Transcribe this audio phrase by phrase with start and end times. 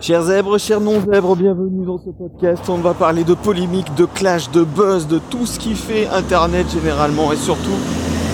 [0.00, 2.62] Chers zèbres, chers non-zèbres, bienvenue dans ce podcast.
[2.68, 6.66] On va parler de polémiques, de clash, de buzz, de tout ce qui fait Internet
[6.70, 7.76] généralement et surtout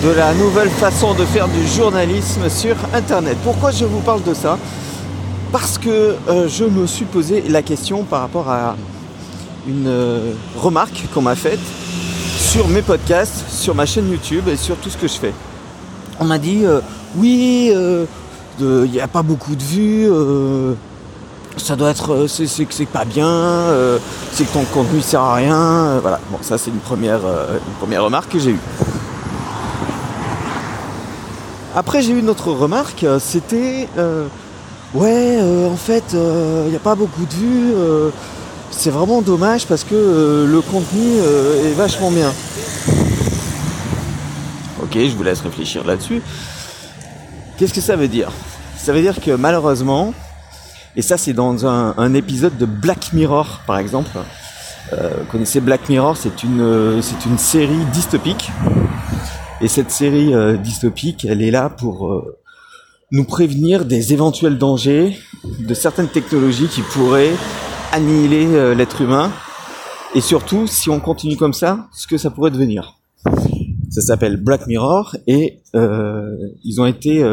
[0.03, 3.35] de la nouvelle façon de faire du journalisme sur Internet.
[3.43, 4.59] Pourquoi je vous parle de ça?
[5.51, 8.75] Parce que euh, je me suis posé la question par rapport à
[9.67, 11.59] une euh, remarque qu'on m'a faite
[12.37, 15.33] sur mes podcasts, sur ma chaîne YouTube et sur tout ce que je fais.
[16.19, 16.79] On m'a dit euh,
[17.17, 17.73] oui,
[18.59, 20.07] il n'y a pas beaucoup de vues
[21.65, 23.97] ça doit être euh, c'est que c'est pas bien, euh,
[24.31, 26.19] c'est que ton contenu sert à rien, euh, voilà.
[26.29, 28.59] Bon, ça c'est une première une première remarque que j'ai eue.
[31.75, 33.89] Après j'ai eu une autre remarque, c'était
[34.93, 37.73] ouais en fait il n'y a pas beaucoup de vues,
[38.69, 41.17] c'est vraiment dommage parce que le contenu
[41.65, 42.31] est vachement bien.
[44.83, 46.21] Ok, je vous laisse réfléchir là-dessus.
[47.57, 48.31] Qu'est-ce que ça veut dire?
[48.77, 50.13] Ça veut dire que malheureusement,
[50.97, 54.11] et ça, c'est dans un, épisode de Black Mirror, par exemple.
[54.93, 58.49] Euh, vous connaissez Black Mirror, c'est une, euh, c'est une série dystopique.
[59.59, 62.37] Et cette série euh, dystopique, elle est là pour euh,
[63.11, 65.17] nous prévenir des éventuels dangers
[65.59, 67.33] de certaines technologies qui pourraient
[67.91, 69.31] annihiler l'être humain.
[70.13, 72.99] Et surtout, si on continue comme ça, ce que ça pourrait devenir.
[73.89, 77.23] Ça s'appelle Black Mirror et ils ont été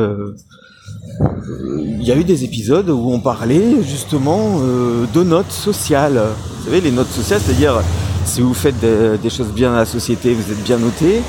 [1.05, 6.21] il y a eu des épisodes où on parlait justement euh, de notes sociales.
[6.59, 7.81] Vous savez, les notes sociales, c'est-à-dire
[8.25, 11.23] si vous faites des, choses bien dans la société, vous êtes bien noté.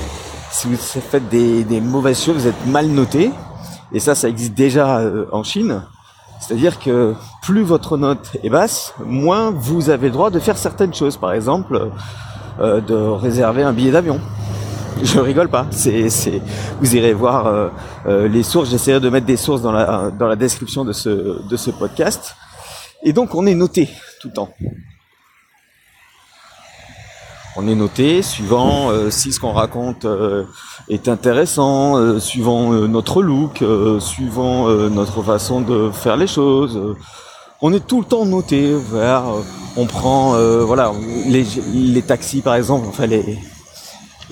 [0.52, 3.32] Si vous faites des, mauvaises choses, vous êtes mal noté.
[3.92, 5.84] Et ça, ça existe déjà euh, en Chine.
[6.40, 10.94] C'est-à-dire que plus votre note est basse, moins vous avez le droit de faire certaines
[10.94, 11.18] choses.
[11.18, 11.90] Par exemple,
[12.60, 14.20] euh, de réserver un billet d'avion.
[15.06, 15.68] Je rigole pas.
[15.72, 16.08] C'est,
[16.80, 17.68] vous irez voir euh,
[18.08, 18.70] euh, les sources.
[18.70, 22.36] J'essaierai de mettre des sources dans la dans la description de ce podcast.
[23.04, 23.90] Et donc on est noté
[24.22, 24.50] tout le temps.
[27.58, 30.08] On est noté suivant euh, si ce qu'on raconte
[30.88, 33.62] est intéressant, suivant notre look,
[34.00, 36.96] suivant notre façon de faire les choses.
[37.62, 38.74] on est tout le temps noté.
[39.76, 40.94] On prend voilà
[41.28, 42.88] les, les taxis par exemple.
[42.88, 43.38] Enfin les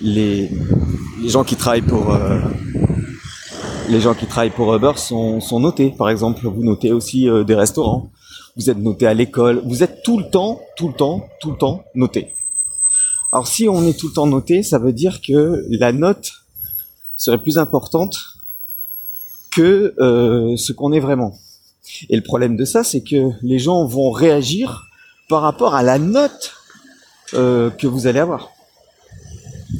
[0.02, 0.50] les,
[1.26, 2.40] gens qui travaillent pour euh,
[3.90, 5.94] les gens qui travaillent pour Uber sont, notés.
[5.98, 8.10] Par exemple, vous notez aussi euh, des restaurants.
[8.58, 9.62] Vous êtes noté à l'école.
[9.66, 12.34] Vous êtes tout le temps, tout le temps, tout le temps noté.
[13.32, 16.32] Alors si on est tout le temps noté, ça veut dire que la note
[17.16, 18.18] serait plus importante
[19.52, 21.38] que euh, ce qu'on est vraiment.
[22.10, 24.88] Et le problème de ça, c'est que les gens vont réagir
[25.30, 26.56] par rapport à la note
[27.34, 28.52] que vous allez avoir.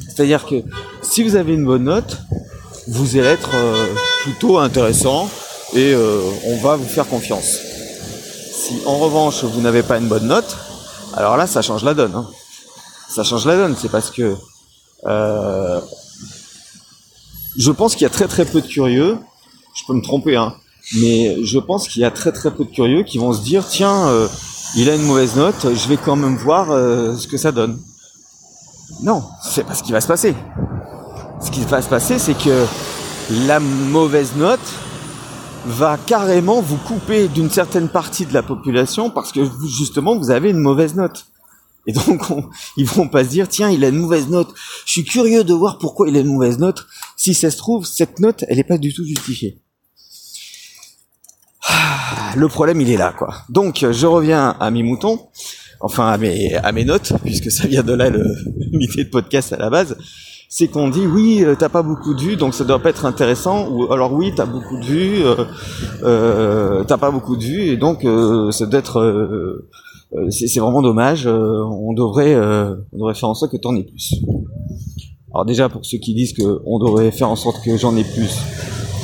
[0.08, 0.62] C'est-à-dire que
[1.02, 2.18] si vous avez une bonne note,
[2.88, 5.28] vous allez être euh, plutôt intéressant
[5.74, 7.58] et euh, on va vous faire confiance.
[8.52, 10.56] Si en revanche vous n'avez pas une bonne note,
[11.14, 12.14] alors là ça change la donne.
[12.14, 12.26] Hein.
[13.08, 14.34] Ça change la donne, c'est parce que
[15.06, 15.80] euh,
[17.56, 19.18] je pense qu'il y a très très peu de curieux,
[19.74, 20.54] je peux me tromper, hein,
[20.94, 23.66] mais je pense qu'il y a très très peu de curieux qui vont se dire
[23.68, 24.08] tiens,
[24.76, 27.78] il a une mauvaise note, je vais quand même voir ce que ça donne.
[29.00, 30.34] Non, c'est pas ce qui va se passer.
[31.40, 32.66] Ce qui va se passer, c'est que
[33.46, 34.60] la mauvaise note
[35.64, 40.50] va carrément vous couper d'une certaine partie de la population parce que justement vous avez
[40.50, 41.26] une mauvaise note.
[41.86, 42.22] Et donc
[42.76, 44.52] ils vont pas se dire tiens il a une mauvaise note.
[44.86, 46.86] Je suis curieux de voir pourquoi il a une mauvaise note.
[47.16, 49.60] Si ça se trouve cette note elle est pas du tout justifiée.
[51.68, 53.34] Ah, le problème il est là quoi.
[53.48, 55.28] Donc je reviens à mes moutons
[55.82, 59.56] enfin à mes, à mes notes, puisque ça vient de là l'idée de podcast à
[59.58, 59.96] la base,
[60.48, 63.04] c'est qu'on dit oui, euh, t'as pas beaucoup de vues, donc ça doit pas être
[63.04, 65.44] intéressant, ou alors oui, t'as beaucoup de vues, euh,
[66.02, 69.64] euh t'as pas beaucoup de vues, et donc euh, ça doit être,
[70.28, 71.26] c'est vraiment dommage.
[71.26, 72.36] on devrait,
[72.92, 74.14] on faire en sorte que t'en aies plus.
[75.34, 78.04] Alors déjà pour ceux qui disent que on devrait faire en sorte que j'en ai
[78.04, 78.36] plus,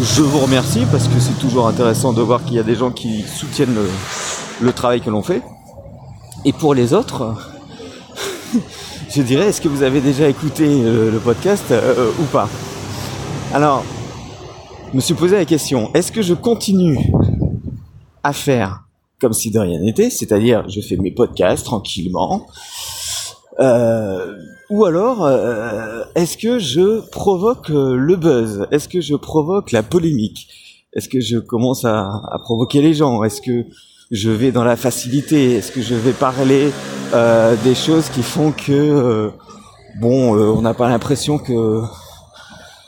[0.01, 2.91] je vous remercie parce que c'est toujours intéressant de voir qu'il y a des gens
[2.91, 3.75] qui soutiennent
[4.61, 5.43] le travail que l'on fait.
[6.45, 7.35] Et pour les autres,
[9.11, 12.49] je dirais, est-ce que vous avez déjà écouté euh, le, podcast euh, ou pas?
[13.53, 13.85] Alors,
[14.91, 17.13] je me suis posé la question, est-ce que je continue
[18.23, 18.85] à faire
[19.21, 22.47] comme si de rien n'était, c'est-à-dire je fais mes podcasts tranquillement,
[23.59, 24.37] euh,
[24.71, 25.29] ou alors
[26.15, 28.69] est-ce que je provoque le buzz?
[28.71, 30.49] Est-ce que je provoque la polémique?
[30.93, 33.25] Est-ce que je commence à, à provoquer les gens?
[33.25, 33.67] Est-ce que
[34.11, 35.55] je vais dans la facilité?
[35.57, 36.73] Est-ce que je vais parler
[37.13, 39.31] euh, des choses qui font que euh,
[40.01, 41.83] bon, euh, on n'a pas l'impression que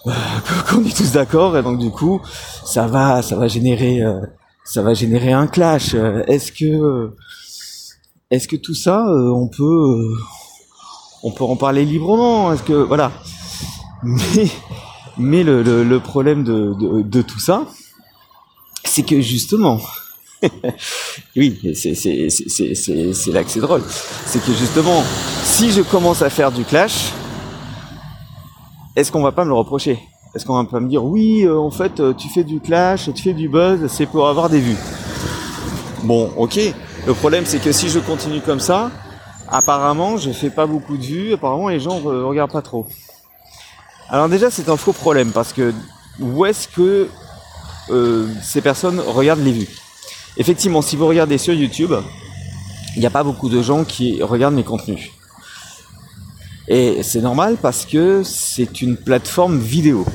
[0.70, 2.20] qu'on est tous d'accord et donc du coup,
[2.64, 4.02] ça va, ça va générer,
[4.64, 5.94] ça va générer un clash.
[6.26, 7.14] Est-ce que,
[8.31, 10.14] est-ce que tout ça, on peut,
[11.22, 12.50] on peut en parler librement?
[12.50, 13.12] Est-ce que, voilà.
[14.02, 14.49] Mais,
[15.19, 17.67] mais le, le, problème de, de, de tout ça,
[18.84, 19.81] c'est que justement,
[21.37, 23.82] oui, c'est là que c'est drôle.
[24.26, 25.02] C'est que justement,
[25.42, 27.12] si je commence à faire du clash,
[28.96, 29.98] est-ce qu'on va pas me le reprocher?
[30.34, 33.10] Est-ce qu'on va pas me dire oui, euh, en fait, euh, tu fais du clash,
[33.14, 34.78] tu fais du buzz, c'est pour avoir des vues.
[36.04, 36.58] Bon, ok.
[37.06, 38.90] Le problème, c'est que si je continue comme ça,
[39.48, 41.32] apparemment, je fais pas beaucoup de vues.
[41.34, 42.86] Apparemment, les gens ne regardent pas trop.
[44.08, 45.72] Alors déjà, c'est un faux problème parce que
[46.20, 47.08] où est-ce que
[47.90, 49.69] euh, ces personnes regardent les vues?
[50.40, 51.92] Effectivement, si vous regardez sur YouTube,
[52.96, 55.10] il n'y a pas beaucoup de gens qui regardent mes contenus.
[56.66, 60.06] Et c'est normal parce que c'est une plateforme vidéo.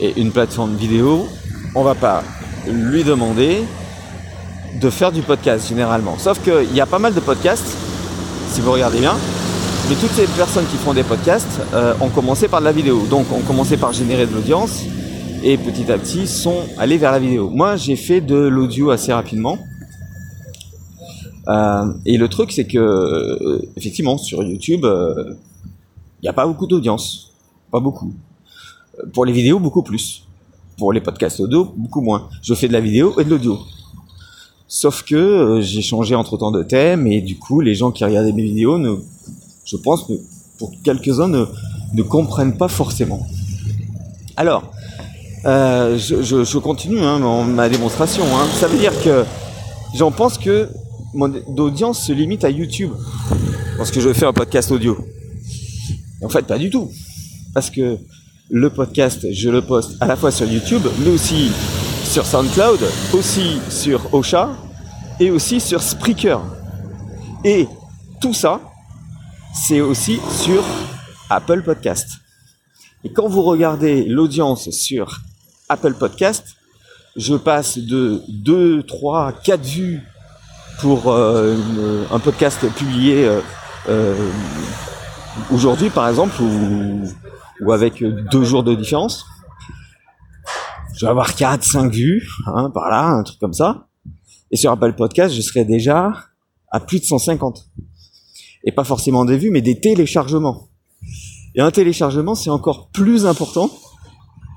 [0.00, 1.26] Et une plateforme vidéo,
[1.74, 2.22] on va pas
[2.68, 3.62] lui demander
[4.78, 6.18] de faire du podcast généralement.
[6.18, 7.78] Sauf qu'il y a pas mal de podcasts,
[8.52, 9.16] si vous regardez bien,
[9.88, 13.06] mais toutes ces personnes qui font des podcasts euh, ont commencé par de la vidéo.
[13.08, 14.82] Donc ont commencé par générer de l'audience,
[15.42, 17.48] et petit à petit sont allés vers la vidéo.
[17.48, 19.58] Moi, j'ai fait de l'audio assez rapidement.
[21.48, 25.34] Euh, et le truc, c'est que euh, effectivement, sur YouTube, il euh,
[26.22, 27.32] n'y a pas beaucoup d'audience,
[27.70, 28.12] pas beaucoup.
[29.12, 30.26] Pour les vidéos, beaucoup plus.
[30.76, 32.28] Pour les podcasts audio, beaucoup moins.
[32.42, 33.58] Je fais de la vidéo et de l'audio.
[34.68, 38.32] Sauf que j'ai changé entre temps de thème et du coup, les gens qui regardaient
[38.32, 38.96] mes vidéos, ne,
[39.64, 40.06] je pense,
[40.58, 41.46] pour quelques-uns, ne,
[41.94, 43.26] ne comprennent pas forcément.
[44.36, 44.70] Alors,
[45.46, 48.24] euh, je, je, je, continue hein, ma démonstration.
[48.24, 48.46] Hein.
[48.54, 49.24] Ça veut dire que
[49.94, 50.68] j'en pense que
[51.14, 52.92] mon audience se limite à YouTube
[53.76, 54.96] parce que je fais un podcast audio.
[56.22, 56.90] en fait, pas du tout.
[57.54, 57.98] Parce que
[58.50, 61.50] le podcast, je le poste à la fois sur YouTube, mais aussi
[62.04, 62.80] sur SoundCloud,
[63.14, 64.50] aussi sur Ocha
[65.18, 66.40] et aussi sur Spreaker.
[67.44, 67.66] Et
[68.20, 68.60] tout ça,
[69.54, 70.62] c'est aussi sur
[71.30, 72.08] Apple Podcast.
[73.02, 75.22] Et quand vous regardez l'audience sur
[75.70, 76.56] Apple Podcast,
[77.14, 80.00] je passe de 2, 3, 4 vues
[80.80, 81.56] pour euh,
[82.10, 83.40] un podcast publié euh,
[83.88, 84.30] euh,
[85.52, 89.24] aujourd'hui par exemple ou, avec deux jours de différence.
[90.96, 93.86] Je vais avoir 4, 5 vues, hein, par là, un truc comme ça.
[94.50, 96.12] Et sur Apple Podcast, je serai déjà
[96.72, 97.68] à plus de 150.
[98.64, 100.68] Et pas forcément des vues, mais des téléchargements.
[101.54, 103.70] Et un téléchargement, c'est encore plus important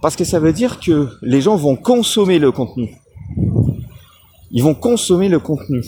[0.04, 2.94] parce que ça veut dire que les gens vont consommer le contenu.
[4.52, 5.82] Ils vont consommer le contenu.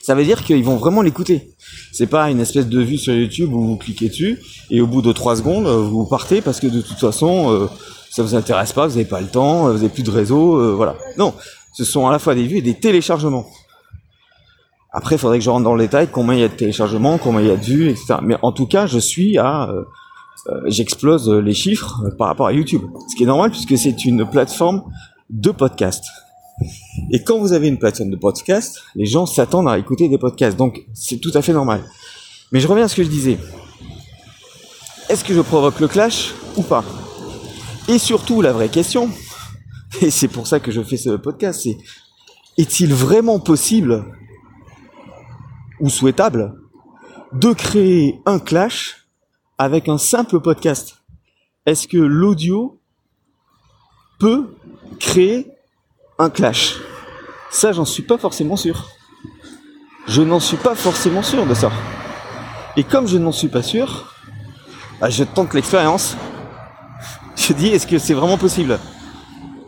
[0.00, 1.54] Ça veut dire qu'ils vont vraiment l'écouter.
[1.92, 4.40] C'est pas une espèce de vue sur YouTube où vous cliquez dessus
[4.70, 7.68] et au bout de trois secondes vous partez parce que de toute façon euh,
[8.10, 10.74] ça vous intéresse pas, vous n'avez pas le temps, vous n'avez plus de réseau, euh,
[10.74, 10.96] voilà.
[11.18, 11.34] Non,
[11.74, 13.46] ce sont à la fois des vues et des téléchargements.
[14.92, 17.18] Après, il faudrait que je rentre dans le détail combien il y a de téléchargements,
[17.18, 18.16] combien il y a de vues, etc.
[18.22, 19.84] Mais en tout cas, je suis à euh, euh,
[20.66, 22.82] j'explose les chiffres euh, par rapport à YouTube.
[23.08, 24.82] Ce qui est normal puisque c'est une plateforme
[25.30, 26.04] de podcast.
[27.10, 30.56] Et quand vous avez une plateforme de podcast, les gens s'attendent à écouter des podcasts.
[30.56, 31.82] Donc c'est tout à fait normal.
[32.50, 33.38] Mais je reviens à ce que je disais.
[35.08, 36.84] Est-ce que je provoque le clash ou pas?
[37.88, 39.10] Et surtout, la vraie question,
[40.00, 41.76] et c'est pour ça que je fais ce podcast, c'est
[42.56, 44.04] est-il vraiment possible
[45.80, 46.54] ou souhaitable
[47.32, 49.01] de créer un clash
[49.62, 50.96] avec un simple podcast
[51.66, 52.80] Est-ce que l'audio
[54.18, 54.56] peut
[54.98, 55.52] créer
[56.18, 56.78] un clash?
[57.50, 58.88] Ça, j'en suis pas forcément sûr.
[60.08, 61.70] Je n'en suis pas forcément sûr de ça.
[62.76, 64.12] Et comme je n'en suis pas sûr,
[65.00, 66.16] bah, je tente l'expérience.
[67.36, 68.80] Je dis, est-ce que c'est vraiment possible?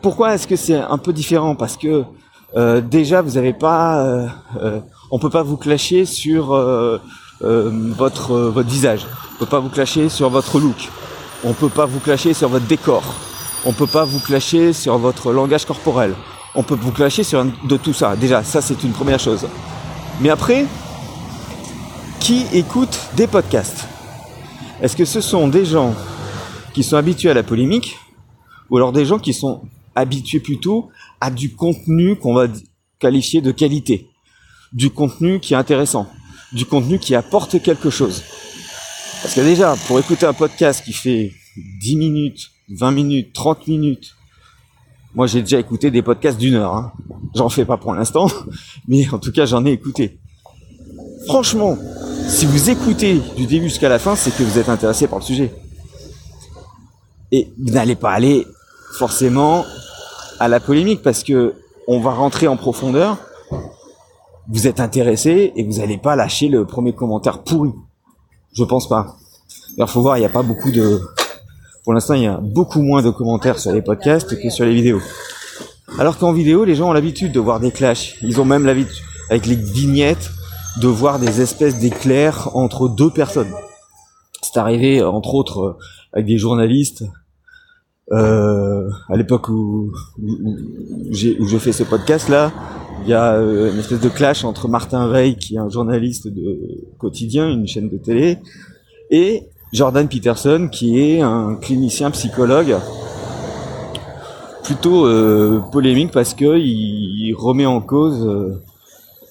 [0.02, 1.54] Pourquoi est-ce que c'est un peu différent?
[1.54, 2.02] Parce que
[2.56, 4.28] euh, déjà, vous n'avez pas, euh,
[4.60, 4.80] euh,
[5.12, 6.52] on peut pas vous clasher sur
[7.40, 9.06] votre votre visage.
[9.34, 10.90] On peut pas vous clasher sur votre look.
[11.44, 13.02] On peut pas vous clasher sur votre décor.
[13.64, 16.14] On peut pas vous clasher sur votre langage corporel.
[16.54, 18.16] On peut vous clasher sur de tout ça.
[18.16, 19.46] Déjà, ça c'est une première chose.
[20.20, 20.66] Mais après,
[22.20, 23.86] qui écoute des podcasts?
[24.80, 25.94] Est-ce que ce sont des gens
[26.72, 27.98] qui sont habitués à la polémique
[28.70, 29.62] ou alors des gens qui sont
[29.94, 30.88] habitués plutôt
[31.20, 32.46] à du contenu qu'on va
[32.98, 34.08] qualifier de qualité,
[34.72, 36.08] du contenu qui est intéressant,
[36.54, 38.22] du contenu qui apporte quelque chose.
[39.22, 41.32] Parce que déjà, pour écouter un podcast qui fait
[41.80, 44.14] 10 minutes, 20 minutes, 30 minutes,
[45.14, 46.74] moi j'ai déjà écouté des podcasts d'une heure.
[46.74, 46.92] Hein.
[47.34, 48.28] J'en fais pas pour l'instant,
[48.88, 50.18] mais en tout cas j'en ai écouté.
[51.26, 51.78] Franchement,
[52.28, 55.24] si vous écoutez du début jusqu'à la fin, c'est que vous êtes intéressé par le
[55.24, 55.52] sujet.
[57.32, 58.46] Et vous n'allez pas aller
[58.98, 59.64] forcément
[60.38, 61.54] à la polémique parce que
[61.88, 63.18] on va rentrer en profondeur.
[64.48, 67.70] Vous êtes intéressé et vous n'allez pas lâcher le premier commentaire pourri.
[68.52, 69.16] Je pense pas.
[69.76, 71.00] Alors faut voir, il n'y a pas beaucoup de.
[71.82, 74.74] Pour l'instant, il y a beaucoup moins de commentaires sur les podcasts que sur les
[74.74, 75.00] vidéos.
[75.98, 78.16] Alors qu'en vidéo, les gens ont l'habitude de voir des clashs.
[78.22, 80.30] Ils ont même l'habitude, avec les vignettes,
[80.80, 83.52] de voir des espèces d'éclairs entre deux personnes.
[84.42, 85.78] C'est arrivé, entre autres,
[86.12, 87.04] avec des journalistes.
[88.12, 89.90] Euh, à l'époque où,
[90.22, 90.56] où,
[91.40, 92.52] où fait ce podcast là,
[93.04, 96.26] il y a euh, une espèce de clash entre Martin Veil, qui est un journaliste
[96.26, 96.58] de
[96.98, 98.38] quotidien, une chaîne de télé,
[99.10, 99.42] et
[99.72, 102.76] Jordan Peterson, qui est un clinicien psychologue
[104.62, 108.62] plutôt euh, polémique parce que il, remet en cause euh,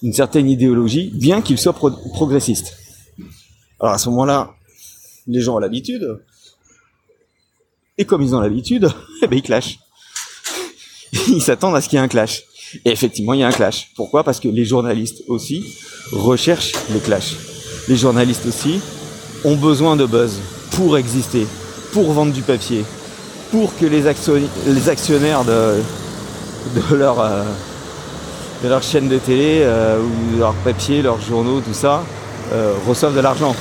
[0.02, 2.76] une certaine idéologie, bien qu'il soit progressiste.
[3.80, 4.54] Alors à ce moment-là,
[5.26, 6.20] les gens ont l'habitude,
[7.98, 8.88] et comme ils ont l'habitude,
[9.22, 9.78] eh ben ils clashent.
[11.28, 12.42] Ils s'attendent à ce qu'il y ait un clash.
[12.84, 13.90] Et effectivement, il y a un clash.
[13.96, 14.24] Pourquoi?
[14.24, 15.76] Parce que les journalistes aussi
[16.12, 17.36] recherchent les clashs.
[17.88, 18.80] Les journalistes aussi
[19.44, 20.38] ont besoin de buzz
[20.72, 21.46] pour exister,
[21.92, 22.84] pour vendre du papier,
[23.50, 25.76] pour que les, actionnaires de,
[26.74, 27.44] de, leur, euh,
[28.62, 32.02] de leur chaîne de télé euh, ou de leur papier, leurs journaux, tout ça,
[32.52, 33.54] euh, reçoivent de l'argent.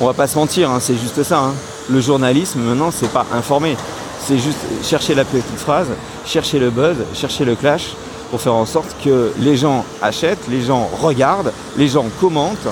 [0.00, 1.40] On va pas se mentir, hein, c'est juste ça.
[1.40, 1.54] Hein.
[1.90, 3.76] Le journalisme maintenant, c'est pas informer,
[4.26, 5.86] c'est juste chercher la petite phrase,
[6.24, 7.94] chercher le buzz, chercher le clash
[8.30, 12.68] pour faire en sorte que les gens achètent, les gens regardent, les gens commentent.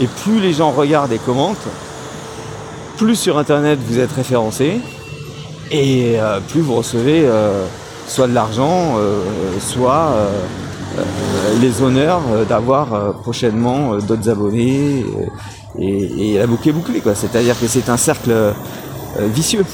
[0.00, 1.68] Et plus les gens regardent et commentent,
[2.96, 4.80] plus sur Internet vous êtes référencé
[5.70, 7.64] et euh, plus vous recevez euh,
[8.06, 9.22] soit de l'argent, euh,
[9.58, 10.14] soit
[11.60, 15.04] les honneurs d'avoir prochainement d'autres abonnés
[15.78, 17.02] et, la boucle est bouclée.
[17.14, 18.32] C'est-à-dire que c'est un cercle
[19.18, 19.64] vicieux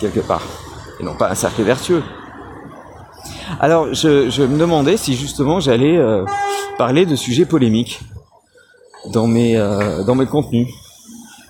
[0.00, 0.42] quelque part
[1.02, 2.02] non pas un cercle vertueux.
[3.60, 6.00] Alors je, me demandais si justement j'allais
[6.78, 8.00] parler de sujets polémiques
[9.12, 9.56] dans mes,
[10.06, 10.68] dans mes contenus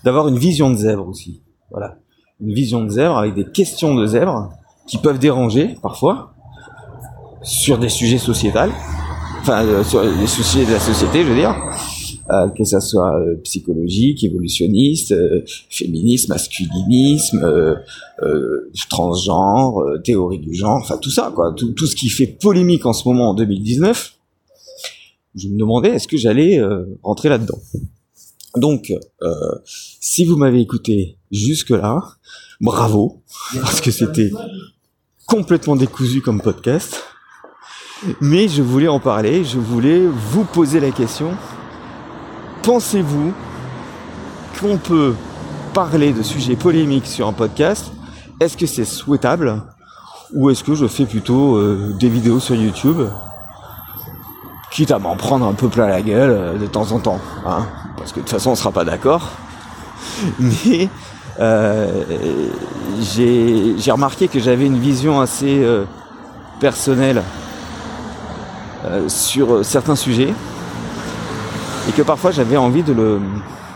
[0.05, 1.43] d'avoir une vision de zèbre aussi.
[1.71, 1.97] Voilà.
[2.41, 4.51] Une vision de zèbre avec des questions de zèbre
[4.87, 6.35] qui peuvent déranger parfois
[7.43, 8.73] sur des sujets sociétals,
[9.41, 11.73] enfin euh, sur les sujets de la société, je veux dire, euh,
[12.57, 15.15] que ça soit euh, psychologique, évolutionniste,
[15.71, 17.77] féminisme, masculinisme,
[18.91, 23.09] transgenre, théorie du genre, enfin tout ça, quoi, tout, ce qui fait polémique en ce
[23.09, 24.15] moment en 2019.
[25.35, 26.61] Je me demandais est-ce que j'allais
[27.03, 27.59] rentrer là-dedans?
[28.57, 29.35] Donc, euh,
[29.65, 32.03] si vous m'avez écouté jusque-là,
[32.61, 33.23] bravo,
[33.61, 34.31] parce que c'était
[35.27, 37.03] complètement décousu comme podcast.
[38.21, 41.35] Mais je voulais en parler, je voulais vous poser la question.
[42.63, 43.33] Pensez-vous
[44.61, 45.15] qu'on peut
[45.75, 47.93] parler de sujets polémiques sur un podcast?
[48.39, 49.63] Est-ce que c'est souhaitable?
[50.33, 53.03] Ou est-ce que je fais plutôt euh, des vidéos sur YouTube
[54.73, 57.67] quitte à m'en prendre un peu plein la gueule euh, de temps en temps, hein,
[57.97, 59.29] parce que de toute façon on sera pas d'accord.
[60.41, 60.89] Mais
[61.41, 62.05] euh,
[63.01, 65.85] j'ai remarqué que j'avais une vision assez euh,
[66.61, 67.23] personnelle
[69.07, 70.35] sur certains sujets
[71.89, 73.21] et que parfois j'avais envie de le,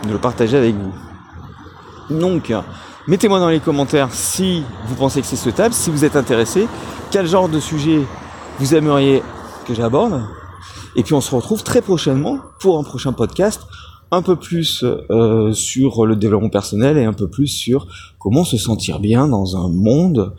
[0.06, 0.92] de le partager avec vous.
[2.10, 2.52] Donc,
[3.06, 6.68] mettez-moi dans les commentaires si vous pensez que c'est souhaitable, si vous êtes intéressé,
[7.10, 8.02] quel genre de sujet
[8.58, 9.22] vous aimeriez
[9.66, 10.22] que j'aborde
[10.96, 13.62] et puis on se retrouve très prochainement pour un prochain podcast
[14.10, 17.86] un peu plus euh, sur le développement personnel et un peu plus sur
[18.18, 20.32] comment se sentir bien dans un monde,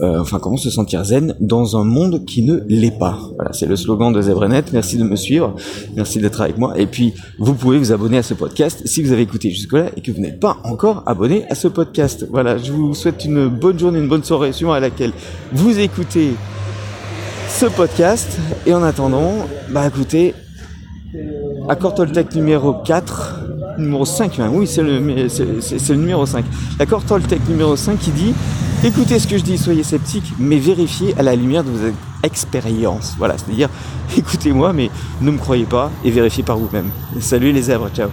[0.00, 3.18] euh, enfin comment se sentir zen dans un monde qui ne l'est pas.
[3.36, 4.64] Voilà, c'est le slogan de Zebrenet.
[4.72, 5.54] Merci de me suivre,
[5.96, 6.78] merci d'être avec moi.
[6.78, 10.00] Et puis vous pouvez vous abonner à ce podcast si vous avez écouté jusque-là et
[10.00, 12.26] que vous n'êtes pas encore abonné à ce podcast.
[12.30, 15.12] Voilà, je vous souhaite une bonne journée, une bonne soirée suivant à laquelle
[15.52, 16.30] vous écoutez
[17.48, 18.38] ce podcast.
[18.66, 19.32] Et en attendant,
[19.70, 20.34] bah écoutez,
[21.68, 23.40] accord Toltec numéro 4,
[23.78, 26.44] numéro 5, oui, c'est le, c'est, le numéro 5.
[26.78, 28.34] L'accord Toltec numéro 5 qui dit
[28.84, 31.92] écoutez ce que je dis, soyez sceptiques, mais vérifiez à la lumière de vos
[32.22, 33.14] expériences.
[33.18, 33.68] Voilà, c'est-à-dire
[34.16, 36.90] écoutez-moi, mais ne me croyez pas et vérifiez par vous-même.
[37.20, 38.08] Salut les zèbres, ciao.